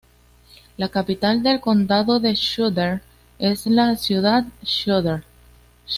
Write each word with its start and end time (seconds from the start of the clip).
La 0.79 0.89
capital 0.89 1.43
del 1.43 1.61
condado 1.61 2.19
de 2.19 2.33
Shkodër 2.33 3.03
es 3.37 3.67
la 3.67 3.95
ciudad 3.97 4.45
Shkodër. 4.63 5.23